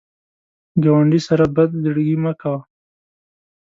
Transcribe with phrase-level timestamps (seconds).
[0.83, 2.59] ګاونډي سره بد زړګي مه کوه